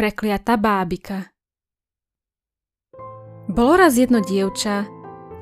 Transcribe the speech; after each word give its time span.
Prekliatá 0.00 0.56
bábika 0.56 1.28
Bolo 3.52 3.76
raz 3.76 4.00
jedno 4.00 4.24
dievča, 4.24 4.88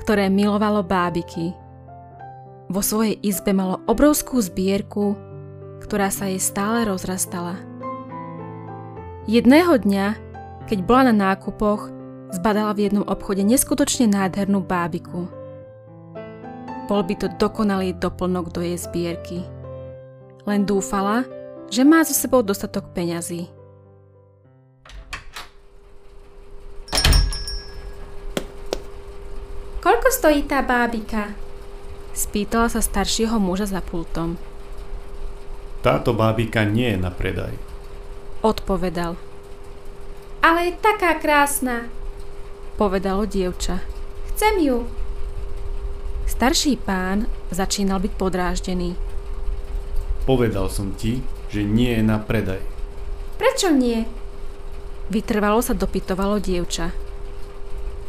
ktoré 0.03 0.27
milovalo 0.35 0.83
bábiky. 0.83 1.55
Vo 2.67 2.83
svojej 2.83 3.23
izbe 3.23 3.55
malo 3.55 3.79
obrovskú 3.87 4.43
zbierku, 4.43 5.15
ktorá 5.87 6.11
sa 6.11 6.27
jej 6.27 6.43
stále 6.43 6.91
rozrastala. 6.91 7.55
Jedného 9.31 9.79
dňa, 9.79 10.19
keď 10.67 10.79
bola 10.83 11.15
na 11.15 11.31
nákupoch, 11.31 11.95
zbadala 12.35 12.75
v 12.75 12.91
jednom 12.91 13.07
obchode 13.07 13.47
neskutočne 13.47 14.11
nádhernú 14.11 14.59
bábiku. 14.59 15.31
Bol 16.91 17.07
by 17.07 17.15
to 17.15 17.31
dokonalý 17.39 17.95
doplnok 17.95 18.51
do 18.51 18.67
jej 18.67 18.75
zbierky. 18.75 19.39
Len 20.51 20.67
dúfala, 20.67 21.23
že 21.71 21.87
má 21.87 22.03
so 22.03 22.11
sebou 22.11 22.43
dostatok 22.43 22.91
peňazí. 22.91 23.55
Stojí 30.19 30.43
tá 30.51 30.67
bábika? 30.67 31.31
Spýtala 32.11 32.67
sa 32.67 32.83
staršieho 32.83 33.39
muža 33.39 33.71
za 33.71 33.79
pultom. 33.79 34.35
Táto 35.79 36.11
bábika 36.11 36.67
nie 36.67 36.91
je 36.91 36.99
na 36.99 37.15
predaj. 37.15 37.55
Odpovedal. 38.43 39.15
Ale 40.43 40.75
je 40.75 40.83
taká 40.83 41.15
krásna. 41.23 41.87
Povedalo 42.75 43.31
dievča. 43.31 43.79
Chcem 44.35 44.59
ju. 44.59 44.91
Starší 46.27 46.83
pán 46.83 47.31
začínal 47.55 48.03
byť 48.03 48.13
podráždený. 48.19 48.99
Povedal 50.27 50.67
som 50.67 50.99
ti, 50.99 51.23
že 51.47 51.63
nie 51.63 51.95
je 51.95 52.03
na 52.03 52.19
predaj. 52.19 52.59
Prečo 53.39 53.71
nie? 53.71 54.03
Vytrvalo 55.15 55.63
sa 55.63 55.79
dopytovalo 55.79 56.43
dievča 56.43 57.07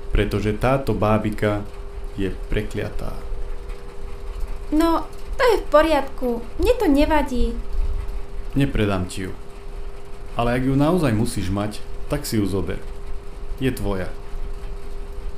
pretože 0.10 0.58
táto 0.58 0.92
bábika 0.98 1.64
je 2.18 2.34
prekliatá. 2.50 3.14
No, 4.70 5.06
to 5.38 5.44
je 5.44 5.56
v 5.62 5.66
poriadku. 5.70 6.30
Mne 6.62 6.74
to 6.78 6.86
nevadí. 6.86 7.58
Nepredám 8.54 9.06
ti 9.06 9.30
ju. 9.30 9.32
Ale 10.38 10.56
ak 10.58 10.64
ju 10.66 10.76
naozaj 10.78 11.14
musíš 11.14 11.50
mať, 11.50 11.82
tak 12.10 12.26
si 12.26 12.38
ju 12.38 12.46
zober. 12.46 12.80
Je 13.62 13.70
tvoja. 13.74 14.10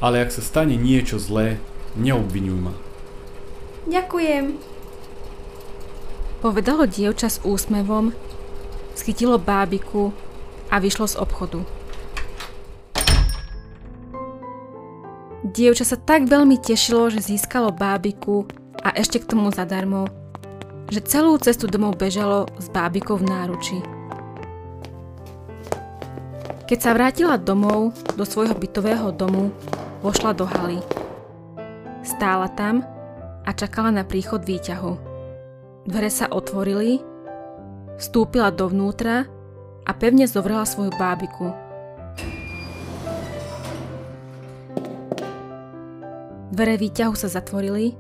Ale 0.04 0.22
ak 0.22 0.32
sa 0.32 0.44
stane 0.44 0.76
niečo 0.78 1.18
zlé, 1.18 1.58
neobvinuj 1.98 2.60
ma. 2.60 2.76
Ďakujem. 3.90 4.62
Povedalo 6.42 6.90
dievča 6.90 7.30
s 7.30 7.38
úsmevom, 7.46 8.18
schytilo 8.98 9.38
bábiku 9.38 10.10
a 10.74 10.82
vyšlo 10.82 11.06
z 11.06 11.16
obchodu. 11.22 11.62
Dievča 15.52 15.84
sa 15.84 16.00
tak 16.00 16.32
veľmi 16.32 16.64
tešilo, 16.64 17.12
že 17.12 17.20
získalo 17.20 17.76
bábiku 17.76 18.48
a 18.88 18.96
ešte 18.96 19.20
k 19.20 19.36
tomu 19.36 19.52
zadarmo, 19.52 20.08
že 20.88 21.04
celú 21.04 21.36
cestu 21.44 21.68
domov 21.68 22.00
bežalo 22.00 22.48
s 22.56 22.72
bábikou 22.72 23.20
v 23.20 23.28
náruči. 23.28 23.78
Keď 26.72 26.80
sa 26.80 26.96
vrátila 26.96 27.36
domov, 27.36 27.92
do 28.16 28.24
svojho 28.24 28.56
bytového 28.56 29.12
domu, 29.12 29.52
vošla 30.00 30.32
do 30.32 30.48
haly. 30.48 30.80
Stála 32.00 32.48
tam 32.56 32.88
a 33.44 33.52
čakala 33.52 33.92
na 33.92 34.08
príchod 34.08 34.48
výťahu. 34.48 34.96
Dvere 35.84 36.08
sa 36.08 36.32
otvorili, 36.32 37.04
vstúpila 38.00 38.56
dovnútra 38.56 39.28
a 39.84 39.92
pevne 40.00 40.32
zovrela 40.32 40.64
svoju 40.64 40.96
bábiku– 40.96 41.52
Dvere 46.62 46.78
výťahu 46.78 47.18
sa 47.18 47.26
zatvorili 47.26 47.98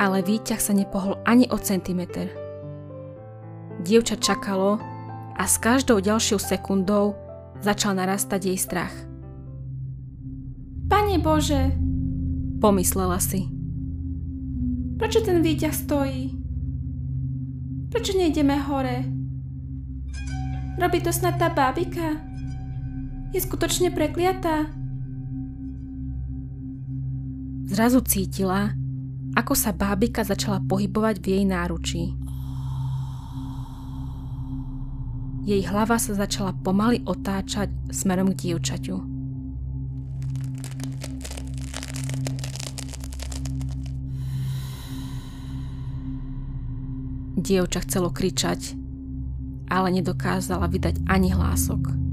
ale 0.00 0.24
výťah 0.24 0.56
sa 0.56 0.72
nepohol 0.72 1.20
ani 1.28 1.44
o 1.52 1.60
centimeter. 1.60 2.32
Dievča 3.84 4.16
čakalo 4.16 4.80
a 5.36 5.44
s 5.44 5.60
každou 5.60 6.00
ďalšou 6.00 6.40
sekundou 6.40 7.20
začal 7.60 7.92
narastať 7.92 8.40
jej 8.48 8.56
strach. 8.56 8.96
Pane 10.88 11.20
Bože, 11.20 11.76
pomyslela 12.64 13.20
si. 13.20 13.44
Prečo 14.96 15.20
ten 15.20 15.44
výťah 15.44 15.74
stojí? 15.76 16.32
Prečo 17.92 18.16
nejdeme 18.16 18.56
hore? 18.56 19.04
Robí 20.80 21.04
to 21.04 21.12
snad 21.12 21.36
tá 21.36 21.52
bábika? 21.52 22.27
Je 23.28 23.44
skutočne 23.44 23.92
prekliatá? 23.92 24.72
Zrazu 27.68 28.00
cítila, 28.00 28.72
ako 29.36 29.52
sa 29.52 29.76
bábika 29.76 30.24
začala 30.24 30.64
pohybovať 30.64 31.20
v 31.20 31.26
jej 31.36 31.44
náručí. 31.44 32.16
Jej 35.44 35.60
hlava 35.68 36.00
sa 36.00 36.16
začala 36.16 36.56
pomaly 36.56 37.04
otáčať 37.04 37.68
smerom 37.92 38.32
k 38.32 38.48
dievčaťu. 38.48 38.96
Dievča 47.36 47.84
chcelo 47.84 48.08
kričať, 48.08 48.72
ale 49.68 49.92
nedokázala 49.92 50.64
vydať 50.72 51.04
ani 51.12 51.28
hlások. 51.36 52.07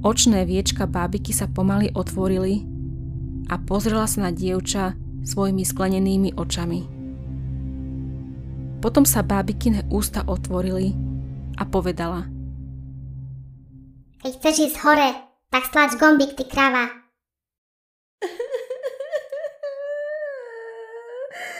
Očné 0.00 0.48
viečka 0.48 0.88
bábiky 0.88 1.36
sa 1.36 1.44
pomaly 1.44 1.92
otvorili 1.92 2.64
a 3.52 3.60
pozrela 3.60 4.08
sa 4.08 4.24
na 4.24 4.32
dievča 4.32 4.96
svojimi 5.28 5.60
sklenenými 5.60 6.40
očami. 6.40 6.88
Potom 8.80 9.04
sa 9.04 9.20
bábikine 9.20 9.84
ústa 9.92 10.24
otvorili 10.24 10.96
a 11.60 11.68
povedala 11.68 12.32
Keď 14.24 14.40
chceš 14.40 14.72
ísť 14.72 14.80
hore, 14.88 15.12
tak 15.52 15.68
stlač 15.68 15.92
gombík, 16.00 16.32
ty 16.32 16.48
krava. 16.48 16.88